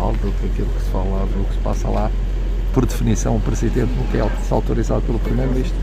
[0.00, 2.10] falo do que aquilo que se fala, do que se passa lá.
[2.72, 5.76] Por definição, o Presidente não é autorizado pelo Primeiro-Ministro.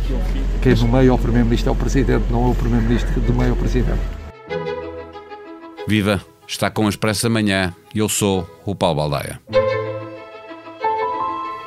[0.62, 4.00] Quem nomeia o Primeiro-Ministro é o Presidente, não é o Primeiro-Ministro que nomeia o Presidente.
[5.88, 6.22] Viva!
[6.48, 9.38] Está com o Expresso Amanhã e eu sou o Paulo Baldaia.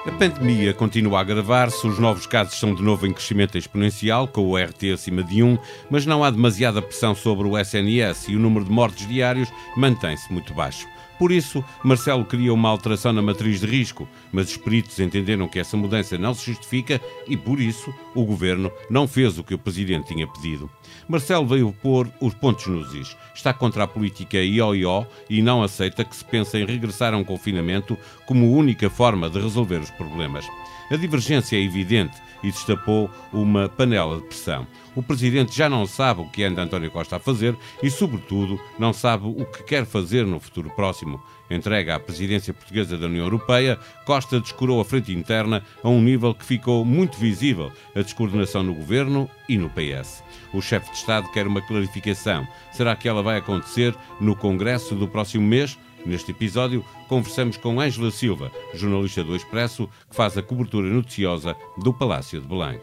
[0.06, 4.48] A pandemia continua a agravar-se, os novos casos são de novo em crescimento exponencial, com
[4.48, 5.58] o RT acima de 1,
[5.90, 10.32] mas não há demasiada pressão sobre o SNS e o número de mortes diários mantém-se
[10.32, 10.88] muito baixo.
[11.20, 15.58] Por isso, Marcelo queria uma alteração na matriz de risco, mas os peritos entenderam que
[15.58, 19.58] essa mudança não se justifica e, por isso, o governo não fez o que o
[19.58, 20.70] presidente tinha pedido.
[21.06, 23.14] Marcelo veio pôr os pontos nos is.
[23.34, 27.24] Está contra a política ioió e não aceita que se pense em regressar a um
[27.24, 30.46] confinamento como única forma de resolver os problemas.
[30.90, 34.66] A divergência é evidente e destapou uma panela de pressão.
[34.94, 38.92] O presidente já não sabe o que anda António Costa a fazer e, sobretudo, não
[38.92, 41.22] sabe o que quer fazer no futuro próximo.
[41.50, 46.34] Entrega à presidência portuguesa da União Europeia, Costa descurou a frente interna a um nível
[46.34, 50.22] que ficou muito visível a descoordenação no governo e no PS.
[50.52, 52.47] O chefe de Estado quer uma clarificação.
[52.72, 55.77] Será que ela vai acontecer no Congresso do próximo mês?
[56.05, 61.93] Neste episódio, conversamos com Ângela Silva, jornalista do Expresso, que faz a cobertura noticiosa do
[61.93, 62.81] Palácio de Belém.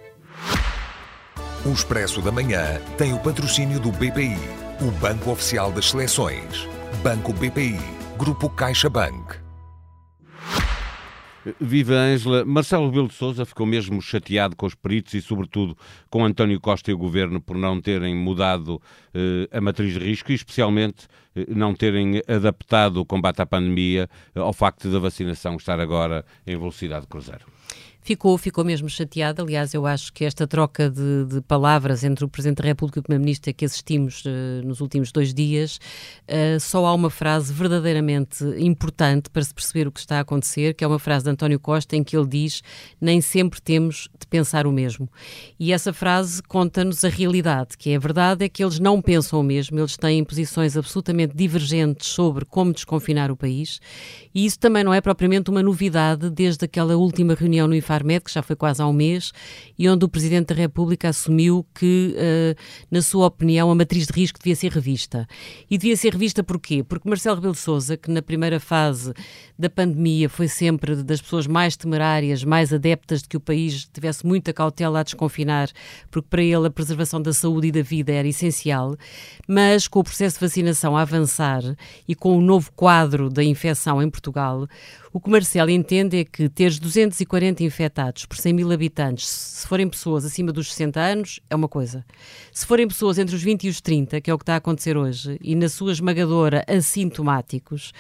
[1.66, 4.38] O Expresso da Manhã tem o patrocínio do BPI,
[4.82, 6.68] o Banco Oficial das Seleções.
[7.04, 7.80] Banco BPI,
[8.18, 9.47] Grupo CaixaBank.
[11.59, 12.45] Viva Ângela.
[12.45, 15.78] Marcelo Rebelo de Sousa ficou mesmo chateado com os peritos e, sobretudo,
[16.09, 18.81] com António Costa e o governo por não terem mudado
[19.14, 24.09] eh, a matriz de risco e, especialmente, eh, não terem adaptado o combate à pandemia
[24.36, 27.56] eh, ao facto da vacinação estar agora em velocidade cruzeiro.
[28.08, 29.41] Ficou, ficou mesmo chateada.
[29.41, 33.02] Aliás, eu acho que esta troca de, de palavras entre o Presidente da República e
[33.02, 35.77] o Primeiro-Ministro que assistimos uh, nos últimos dois dias,
[36.23, 40.73] uh, só há uma frase verdadeiramente importante para se perceber o que está a acontecer,
[40.73, 42.64] que é uma frase de António Costa em que ele diz:
[43.02, 45.09] Nem sempre temos de pensar o mesmo.
[45.59, 49.42] E essa frase conta-nos a realidade, que é a verdade é que eles não pensam
[49.42, 53.82] o mesmo, eles têm posições absolutamente divergentes sobre como desconfinar o país,
[54.33, 58.23] e isso também não é propriamente uma novidade desde aquela última reunião no IFA Farmed,
[58.23, 59.31] que já foi quase há um mês,
[59.77, 62.55] e onde o Presidente da República assumiu que, uh,
[62.91, 65.27] na sua opinião, a matriz de risco devia ser revista.
[65.69, 66.83] E devia ser revista porquê?
[66.83, 69.13] Porque Marcelo Rebelo de Sousa, que na primeira fase
[69.58, 74.25] da pandemia foi sempre das pessoas mais temerárias, mais adeptas de que o país tivesse
[74.25, 75.69] muita cautela a desconfinar,
[76.11, 78.95] porque para ele a preservação da saúde e da vida era essencial,
[79.47, 81.64] mas com o processo de vacinação a avançar
[82.08, 84.67] e com o novo quadro da infecção em Portugal,
[85.14, 89.88] o que Marcelo entende é que teres 240 infectados por 100 mil habitantes, se forem
[89.88, 92.06] pessoas acima dos 60 anos, é uma coisa.
[92.52, 94.58] Se forem pessoas entre os 20 e os 30, que é o que está a
[94.58, 97.94] acontecer hoje, e na sua esmagadora assintomáticos,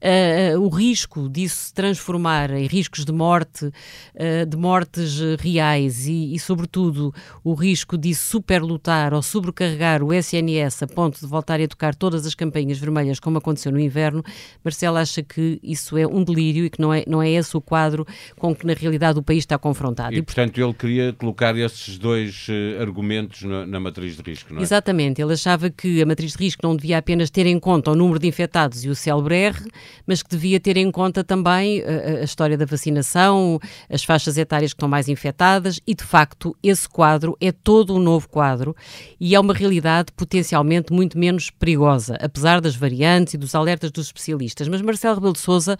[0.00, 6.34] uh, o risco disso se transformar em riscos de morte, uh, de mortes reais e,
[6.34, 11.68] e, sobretudo, o risco de superlotar ou sobrecarregar o SNS a ponto de voltar a
[11.68, 14.22] tocar todas as campainhas vermelhas, como aconteceu no inverno,
[14.62, 17.60] Marcelo acha que isso é um delírio e que não é, não é esse o
[17.60, 18.06] quadro
[18.38, 20.14] com que, na realidade, o país está confrontado.
[20.14, 24.60] E, portanto, ele queria colocar esses dois uh, argumentos na, na, matriz de risco, não
[24.60, 24.62] é?
[24.62, 25.22] Exatamente.
[25.22, 28.18] Ele achava que a matriz de risco não devia apenas ter em conta o número
[28.18, 29.58] de infectados e o célebre R,
[30.06, 34.36] mas que devia ter em conta também a, eh, a história da vacinação, as faixas
[34.36, 38.74] etárias que estão mais infectadas e, de facto, esse quadro é todo um novo quadro
[39.20, 44.06] e é uma realidade potencialmente muito menos perigosa, apesar das variantes e dos alertas dos
[44.06, 44.68] especialistas.
[44.68, 45.78] Mas Marcelo Rebelo de Sousa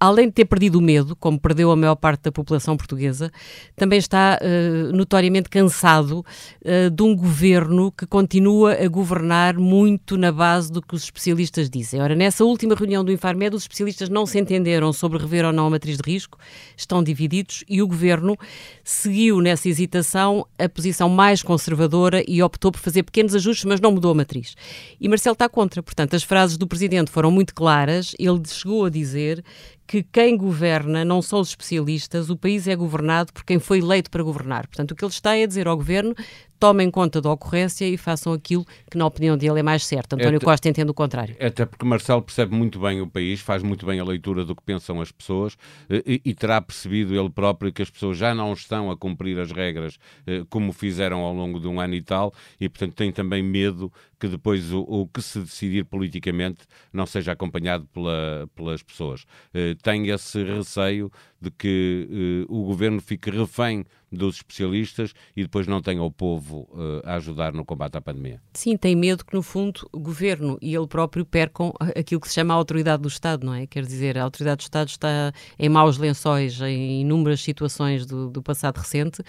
[0.00, 3.30] além de ter perdido o medo, como perdeu a maior parte da população portuguesa,
[3.76, 6.24] também está uh, notoriamente cansado
[6.64, 11.68] uh, de um governo que continua a governar muito na base do que os especialistas
[11.68, 12.00] dizem.
[12.00, 15.66] Ora, nessa última reunião do Infarmed, os especialistas não se entenderam sobre rever ou não
[15.66, 16.38] a matriz de risco,
[16.76, 18.36] estão divididos e o governo
[18.84, 23.92] seguiu nessa hesitação a posição mais conservadora e optou por fazer pequenos ajustes, mas não
[23.92, 24.54] mudou a matriz.
[25.00, 25.82] E Marcelo está contra.
[25.82, 28.14] Portanto, as frases do presidente foram muito claras.
[28.18, 29.44] Ele chegou a dizer
[29.88, 34.10] que quem governa não são os especialistas, o país é governado por quem foi eleito
[34.10, 34.66] para governar.
[34.66, 36.14] Portanto, o que ele está é a dizer ao governo
[36.58, 40.14] tomem conta da ocorrência e façam aquilo que, na opinião dele, é mais certo.
[40.14, 41.36] António até, Costa entende o contrário.
[41.40, 44.62] Até porque Marcelo percebe muito bem o país, faz muito bem a leitura do que
[44.62, 45.56] pensam as pessoas
[45.88, 49.38] eh, e, e terá percebido ele próprio que as pessoas já não estão a cumprir
[49.38, 53.12] as regras eh, como fizeram ao longo de um ano e tal e, portanto, tem
[53.12, 58.82] também medo que depois o, o que se decidir politicamente não seja acompanhado pela, pelas
[58.82, 59.24] pessoas.
[59.54, 65.82] Eh, tem esse receio de que o governo fique refém dos especialistas e depois não
[65.82, 68.40] tenha o povo uh, a ajudar no combate à pandemia.
[68.54, 72.34] Sim, tem medo que, no fundo, o governo e ele próprio percam aquilo que se
[72.34, 73.66] chama a autoridade do Estado, não é?
[73.66, 78.42] Quer dizer, a autoridade do Estado está em maus lençóis em inúmeras situações do, do
[78.42, 79.22] passado recente,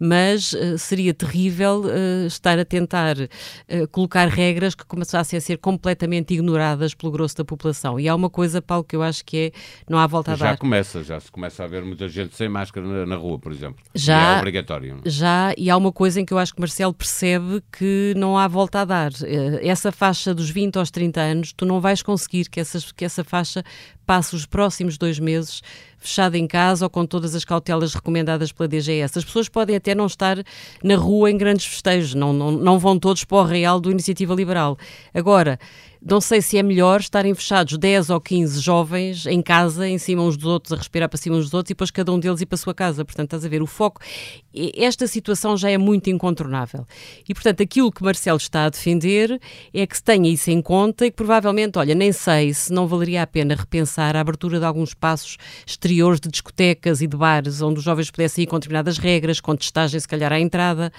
[0.00, 3.16] mas uh, seria terrível uh, estar a tentar
[3.90, 7.98] colocar regras que começassem a ser completamente ignoradas pelo grosso da população.
[7.98, 9.52] E há uma coisa, Paulo, que eu acho que é
[9.88, 10.50] não há volta a já dar.
[10.52, 13.52] Já começa, já se começa a ver muita gente sem máscara na, na rua, por
[13.52, 13.82] exemplo.
[13.94, 15.00] Já, é obrigatório.
[15.04, 18.48] Já, e há uma coisa em que eu acho que Marcelo percebe que não há
[18.48, 19.12] volta a dar.
[19.22, 23.04] Eh, essa faixa dos 20 aos 30 anos, tu não vais conseguir que, essas, que
[23.04, 23.62] essa faixa
[24.06, 25.62] passe os próximos dois meses
[25.98, 29.18] fechada em casa ou com todas as cautelas recomendadas pela DGS.
[29.18, 30.38] As pessoas podem até não estar
[30.82, 34.34] na rua em grandes festejos, não, não, não vão todos para o real do Iniciativa
[34.34, 34.78] Liberal.
[35.12, 35.58] Agora,
[36.08, 40.22] não sei se é melhor estarem fechados 10 ou 15 jovens em casa, em cima
[40.22, 42.40] uns dos outros, a respirar para cima uns dos outros, e depois cada um deles
[42.40, 43.04] ir para a sua casa.
[43.04, 44.00] Portanto, estás a ver, o foco.
[44.76, 46.86] Esta situação já é muito incontornável.
[47.28, 49.40] E, portanto, aquilo que Marcelo está a defender
[49.74, 52.86] é que se tenha isso em conta e que provavelmente, olha, nem sei se não
[52.86, 57.62] valeria a pena repensar a abertura de alguns espaços exteriores de discotecas e de bares
[57.62, 60.92] onde os jovens pudessem ir com determinadas regras, com testagem, se calhar, à entrada.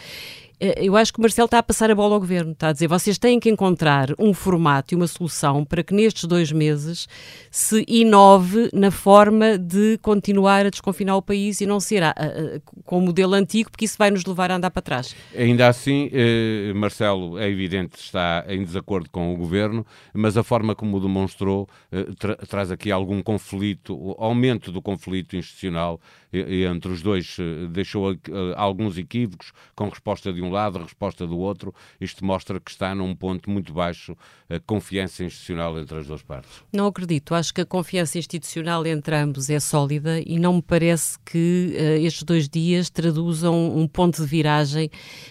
[0.60, 2.74] Eh, eu acho que o Marcelo está a passar a bola ao governo, está a
[2.74, 7.08] dizer vocês têm que encontrar um formato e uma solução para que nestes dois meses
[7.52, 12.12] se inove na forma de continuar a desconfinar o país e não ser a, a,
[12.12, 15.16] a, com o modelo antigo, porque isso vai nos levar a andar para trás.
[15.36, 20.76] Ainda assim, eh, Marcelo, é evidente, está em desacordo com o governo, mas a forma
[20.76, 26.00] como o demonstrou eh, tra traz aqui algum conflito, aumento do conflito institucional
[26.32, 28.18] entre os dois, eh, deixou eh,
[28.56, 31.74] alguns equívocos com resposta de um lado, resposta do outro.
[32.00, 34.16] Isto mostra que está num ponto muito baixo
[34.50, 36.52] a confiança institucional entre as duas partes.
[36.72, 37.34] Não acredito.
[37.34, 42.06] Acho que a confiança institucional entre ambos é sólida e não me parece que uh,
[42.06, 44.90] estes dois dias traduzam um ponto de viragem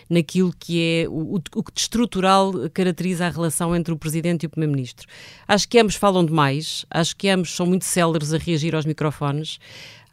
[0.08, 4.50] naquilo que é o, que de estrutural caracteriza a relação entre o Presidente e o
[4.50, 5.06] Primeiro-Ministro.
[5.48, 9.58] Acho que ambos falam demais, acho que ambos são muito céleres a reagir aos microfones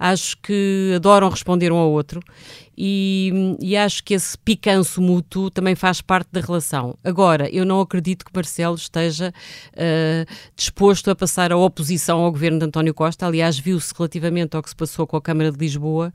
[0.04, 2.20] acho que adoram responder um ao outro
[2.78, 6.98] e, e, acho que esse picanço mútuo também faz parte da relação.
[7.04, 9.32] Agora, eu não acredito que Marcelo esteja
[9.74, 13.28] uh, disposto a passar a oposição ao governo de António Costa.
[13.28, 16.12] Aliás, viu-se relativamente ao que se passou com a Câmara de Lisboa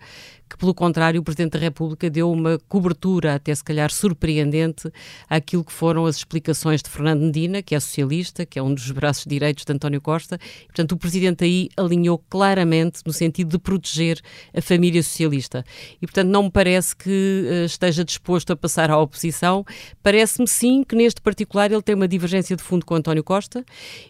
[0.49, 4.91] que, pelo contrário, o Presidente da República deu uma cobertura, até se calhar surpreendente,
[5.29, 8.91] àquilo que foram as explicações de Fernando Medina, que é socialista, que é um dos
[8.91, 10.39] braços direitos de António Costa.
[10.63, 14.21] E, portanto, o Presidente aí alinhou claramente no sentido de proteger
[14.55, 15.65] a família socialista.
[16.01, 19.65] E, portanto, não me parece que uh, esteja disposto a passar à oposição.
[20.03, 23.65] Parece-me, sim, que neste particular ele tem uma divergência de fundo com António Costa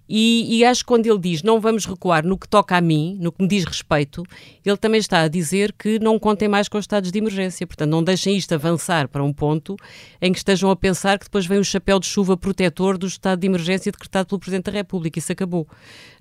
[0.08, 3.16] e, e acho que quando ele diz não vamos recuar no que toca a mim,
[3.20, 4.22] no que me diz respeito,
[4.64, 7.66] ele também está a dizer que não contem mais com os estados de emergência.
[7.66, 9.74] Portanto, não deixem isto avançar para um ponto
[10.20, 13.38] em que estejam a pensar que depois vem o chapéu de chuva protetor do estado
[13.38, 15.18] de emergência decretado pelo Presidente da República.
[15.18, 15.66] Isso acabou.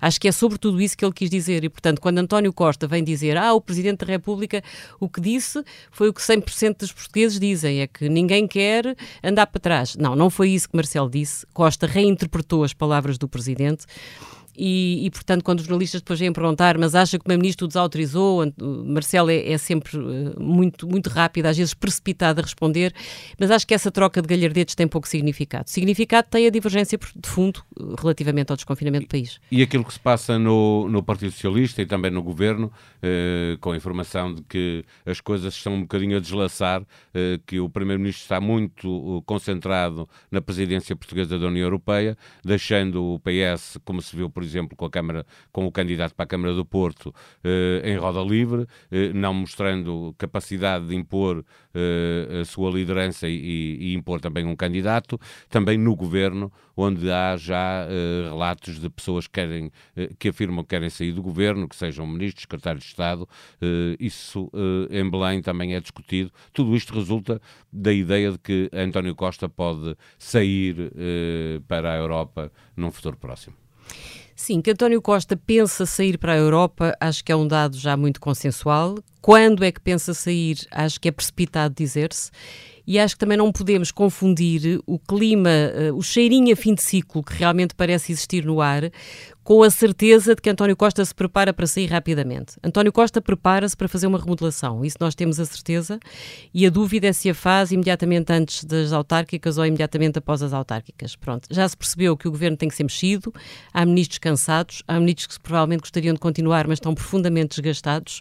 [0.00, 1.62] Acho que é sobretudo isso que ele quis dizer.
[1.62, 4.62] E, portanto, quando António Costa vem dizer ah, o Presidente da República
[4.98, 9.46] o que disse foi o que 100% dos portugueses dizem, é que ninguém quer andar
[9.46, 9.94] para trás.
[9.94, 11.46] Não, não foi isso que Marcelo disse.
[11.52, 13.84] Costa reinterpretou as palavras do Presidente
[14.58, 17.68] e, e, portanto, quando os jornalistas depois vêm perguntar, mas acha que o Primeiro-Ministro o
[17.68, 18.42] desautorizou,
[18.84, 22.92] Marcelo é, é, sempre eh, muito, muito rápido, às vezes precipitado a responder,
[23.38, 25.70] mas acho que essa troca de galhardetes tem pouco significado.
[25.70, 29.38] Significado tem a divergência de fundo eh, relativamente ao desconfinamento do país.
[29.52, 33.70] E aquilo que se passa no, no Partido Socialista e também no Governo, eh, com
[33.70, 36.82] a informação de que as coisas estão um bocadinho a deslaçar,
[37.14, 43.14] eh, que o Primeiro-Ministro está muito eh, concentrado na presidência portuguesa da União Europeia, deixando
[43.14, 46.26] o PS, como se viu, por exemplo, com a Câmara, com o candidato para a
[46.26, 47.14] Câmara do Porto
[47.44, 53.76] eh, em roda livre, eh, não mostrando capacidade de impor eh, a sua liderança e,
[53.80, 57.86] e, impor também um candidato, também no governo, onde há já
[58.30, 59.70] relatos de pessoas que, querem,
[60.16, 63.28] que afirmam que querem sair do governo, que sejam ministros, secretários de Estado.
[63.98, 64.48] isso
[64.88, 66.30] em Belém também é discutido.
[66.52, 67.40] Tudo isto resulta
[67.72, 70.92] da ideia de que António Costa pode sair
[71.66, 73.56] para a Europa num futuro próximo.
[74.40, 77.96] Sim, que António Costa pensa sair para a Europa, acho que é um dado já
[77.96, 78.94] muito consensual.
[79.20, 82.30] Quando é que pensa sair, acho que é precipitado dizer-se.
[82.86, 86.82] E acho que também não podemos confundir o clima, eh, o cheirinho a fim de
[86.82, 88.84] ciclo que realmente parece existir no ar,
[89.48, 92.56] com a certeza de que António Costa se prepara para sair rapidamente.
[92.62, 95.98] António Costa prepara-se para fazer uma remodelação, isso nós temos a certeza,
[96.52, 100.52] e a dúvida é se a faz imediatamente antes das autárquicas ou imediatamente após as
[100.52, 101.16] autárquicas.
[101.16, 103.32] Pronto, já se percebeu que o governo tem que ser mexido,
[103.72, 108.20] há ministros cansados, há ministros que provavelmente gostariam de continuar, mas estão profundamente desgastados,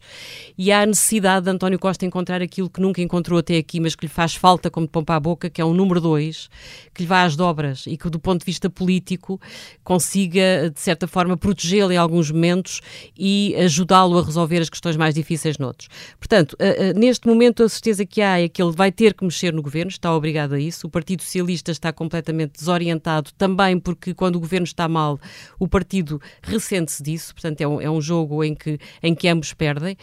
[0.58, 4.06] e há necessidade de António Costa encontrar aquilo que nunca encontrou até aqui, mas que
[4.06, 6.50] lhe faz falta como de pompa à boca, que é um número dois,
[6.94, 9.42] que lhe vá às dobras e que, do ponto de vista político,
[9.84, 12.82] consiga, de certa forma, protegê-lo em alguns momentos
[13.18, 15.90] e ajudá-lo a resolver as questões mais difíceis noutros.
[16.20, 19.24] Portanto, uh, uh, neste momento, a certeza que há é que ele vai ter que
[19.24, 20.88] mexer no governo, está obrigado a isso.
[20.88, 25.20] O Partido Socialista está completamente desorientado, também porque, quando o governo está mal,
[25.60, 27.34] o partido ressente-se disso.
[27.34, 29.98] Portanto, é um, é um jogo em que, em que ambos perdem.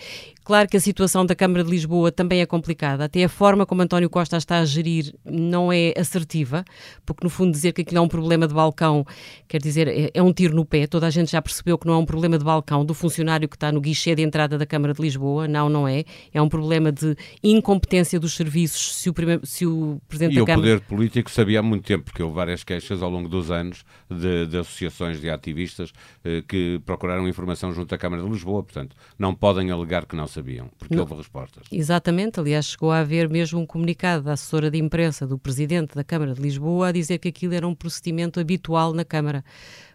[0.44, 3.06] Claro que a situação da Câmara de Lisboa também é complicada.
[3.06, 6.66] Até a forma como António Costa está a gerir não é assertiva,
[7.06, 9.06] porque no fundo dizer que aquilo é um problema de balcão,
[9.48, 10.86] quer dizer, é, é, um tiro no pé.
[10.94, 13.56] Toda a gente já percebeu que não é um problema de balcão do funcionário que
[13.56, 15.48] está no guichê de entrada da Câmara de Lisboa.
[15.48, 16.04] Não, não é.
[16.32, 20.68] É um problema de incompetência dos serviços se o, se o Presidente e da Câmara...
[20.68, 23.50] E o poder político sabia há muito tempo, porque houve várias queixas ao longo dos
[23.50, 25.90] anos de, de associações de ativistas
[26.22, 28.62] eh, que procuraram informação junto à Câmara de Lisboa.
[28.62, 31.02] Portanto, não podem alegar que não sabiam, porque não.
[31.02, 31.64] houve respostas.
[31.72, 36.04] Exatamente, aliás, chegou a haver mesmo um comunicado da assessora de imprensa do Presidente da
[36.04, 39.44] Câmara de Lisboa a dizer que aquilo era um procedimento habitual na Câmara.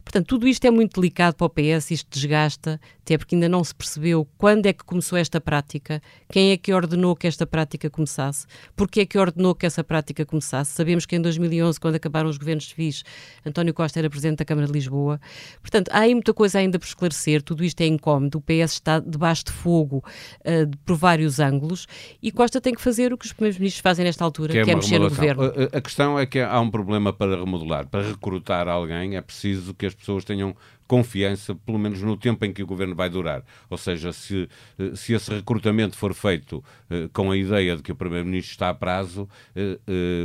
[0.10, 3.64] Portanto, tudo isto é muito delicado para o PS, isto desgasta, até porque ainda não
[3.64, 6.02] se percebeu quando é que começou esta prática,
[6.32, 10.26] quem é que ordenou que esta prática começasse, porque é que ordenou que essa prática
[10.26, 10.72] começasse.
[10.72, 13.04] Sabemos que em 2011, quando acabaram os governos civis,
[13.46, 15.22] António Costa era Presidente da Câmara de Lisboa.
[15.62, 19.00] Portanto, há aí muita coisa ainda por esclarecer, tudo isto é incómodo, o PS está
[19.00, 20.04] debaixo de fogo
[20.40, 21.86] uh, por vários ângulos
[22.20, 24.64] e Costa tem que fazer o que os primeiros ministros fazem nesta altura, que é,
[24.64, 25.44] que é mexer no governo.
[25.72, 27.88] A, questão é que há um problema para remodelar.
[27.88, 30.56] Para recrutar alguém é preciso que as pessoas tenham
[30.90, 33.44] confiança, pelo menos no tempo em que o governo vai durar.
[33.70, 37.92] Ou seja, se, eh, se esse recrutamento for feito eh, com a ideia de que
[37.92, 39.78] o Primeiro-Ministro está a prazo, eh,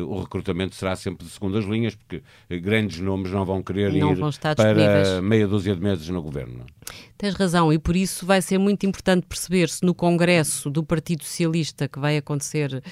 [0.06, 2.22] o recrutamento será sempre de segundas linhas, porque
[2.60, 6.64] grandes nomes não vão querer não ir vão para meia dúzia de meses no governo.
[7.18, 11.24] Tens razão, e por isso vai ser muito importante perceber se no Congresso do Partido
[11.24, 12.82] Socialista, que vai acontecer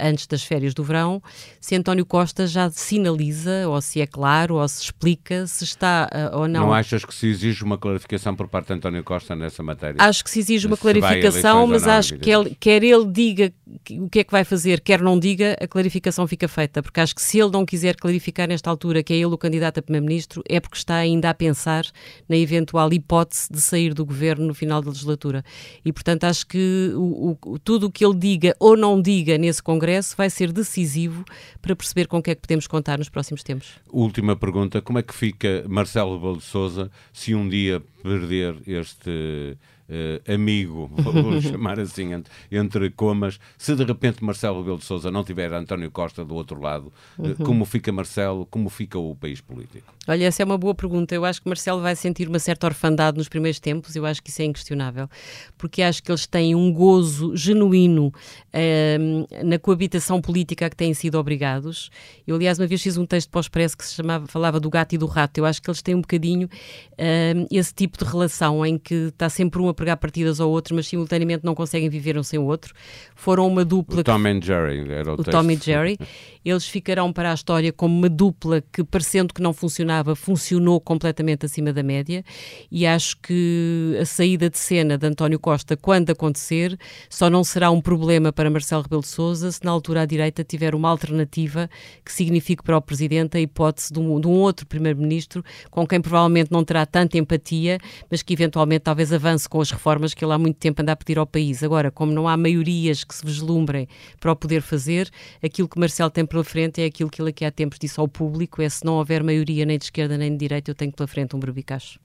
[0.00, 1.22] antes das férias do verão,
[1.60, 6.48] se António Costa já sinaliza, ou se é claro, ou se explica se está ou
[6.48, 6.66] não.
[6.66, 9.96] Não achas que se exige uma clarificação por parte de António Costa nessa matéria?
[9.98, 13.52] Acho que se exige uma se clarificação, mas não, acho que ele, quer ele diga
[13.90, 17.14] o que é que vai fazer, quer não diga, a clarificação fica feita, porque acho
[17.14, 20.42] que se ele não quiser clarificar nesta altura que é ele o candidato a Primeiro-Ministro,
[20.48, 21.84] é porque está ainda a pensar
[22.28, 25.44] na eventual hipótese de sair do governo no final da legislatura.
[25.84, 29.62] E, portanto, acho que o, o, tudo o que ele diga ou não diga nesse
[29.62, 31.24] Congresso vai ser decisivo
[31.60, 33.72] para perceber com o que é que podemos contar nos próximos tempos.
[33.90, 39.56] Última pergunta: como é que fica Marcelo Rebelo de Souza se um dia perder este
[39.88, 45.10] uh, amigo, vou chamar assim, entre, entre, comas, se de repente Marcelo Rebelo de Sousa
[45.10, 47.34] não tiver António Costa do outro lado, eh, uhum.
[47.36, 49.92] como fica Marcelo, como fica o país político?
[50.06, 51.14] Olha, essa é uma boa pergunta.
[51.14, 54.30] Eu acho que Marcelo vai sentir uma certa orfandade nos primeiros tempos, eu acho que
[54.30, 55.08] isso é inquestionável,
[55.56, 60.94] porque acho que eles têm um gozo genuíno uh, na coabitação política a que têm
[60.94, 61.90] sido obrigados.
[62.26, 64.70] Eu, aliás, uma vez fiz um texto para o Expresso que se chamava, falava do
[64.70, 65.38] gato e do rato.
[65.38, 69.28] Eu acho que eles têm um bocadinho uh, esse tipo de relação em que está
[69.28, 72.44] sempre um a pregar partidas ao outro, mas simultaneamente não conseguem viver um sem o
[72.44, 72.74] outro.
[73.14, 74.00] Foram uma dupla.
[74.00, 75.96] O Tom and Jerry era o, o Tom e Jerry.
[76.44, 81.46] Eles ficarão para a história como uma dupla que, parecendo que não funcionava, funcionou completamente
[81.46, 82.24] acima da média.
[82.70, 87.70] E acho que a saída de cena de António Costa, quando acontecer, só não será
[87.70, 91.68] um problema para Marcelo Rebelo de Sousa se na altura a direita tiver uma alternativa
[92.04, 96.00] que signifique para o Presidente a hipótese de um, de um outro Primeiro-Ministro com quem
[96.00, 97.78] provavelmente não terá tanta empatia,
[98.10, 100.96] mas que eventualmente talvez avance com as reformas que ele há muito tempo anda a
[100.96, 101.62] pedir ao país.
[101.62, 103.86] Agora, como não há maiorias que se vislumbrem
[104.18, 105.10] para o poder fazer,
[105.42, 108.08] aquilo que Marcelo tem pela frente é aquilo que ele aqui há tempos disse ao
[108.08, 111.06] público, é se não houver maioria nem de esquerda nem de direita, eu tenho pela
[111.06, 112.00] frente um berbicacho.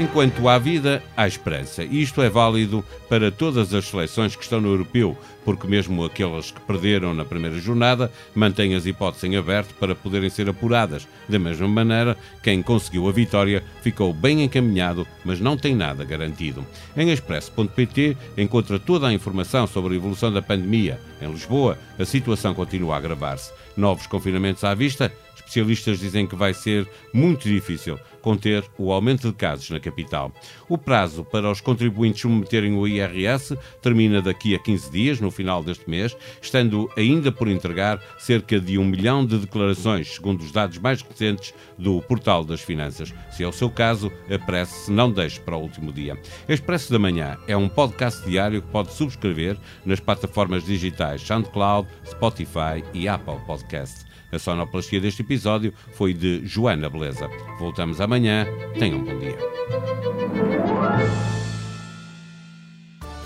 [0.00, 1.84] Enquanto há vida, há esperança.
[1.84, 5.14] E isto é válido para todas as seleções que estão no europeu,
[5.44, 10.30] porque mesmo aquelas que perderam na primeira jornada mantêm as hipóteses em aberto para poderem
[10.30, 11.06] ser apuradas.
[11.28, 16.64] Da mesma maneira, quem conseguiu a vitória ficou bem encaminhado, mas não tem nada garantido.
[16.96, 20.98] Em expresso.pt encontra toda a informação sobre a evolução da pandemia.
[21.20, 23.52] Em Lisboa, a situação continua a agravar-se.
[23.76, 25.12] Novos confinamentos à vista?
[25.50, 30.32] Especialistas dizem que vai ser muito difícil conter o aumento de casos na capital.
[30.68, 35.64] O prazo para os contribuintes submeterem o IRS termina daqui a 15 dias, no final
[35.64, 40.78] deste mês, estando ainda por entregar cerca de um milhão de declarações, segundo os dados
[40.78, 43.12] mais recentes do Portal das Finanças.
[43.32, 46.16] Se é o seu caso, apresse-se, não deixe para o último dia.
[46.48, 52.84] Expresso da Manhã é um podcast diário que pode subscrever nas plataformas digitais SoundCloud, Spotify
[52.94, 54.09] e Apple Podcast.
[54.32, 57.28] A sonoplastia deste episódio foi de Joana Beleza.
[57.58, 58.46] Voltamos amanhã.
[58.78, 59.36] Tenham um bom dia.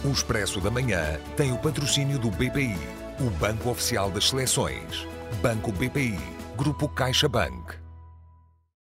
[0.05, 2.77] O Expresso da Manhã tem o patrocínio do BPI,
[3.21, 5.07] o Banco Oficial das Seleções.
[5.43, 6.19] Banco BPI,
[6.57, 7.84] Grupo CaixaBank.